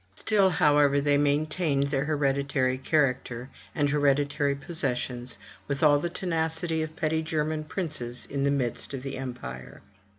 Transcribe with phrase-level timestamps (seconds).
[0.15, 6.81] Still, however, they maintained their hered itary character, and hereditary possessions, with all the tenacity
[6.81, 9.83] of petty German princes in the midst of the empire.